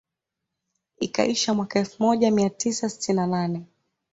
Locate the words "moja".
2.03-2.31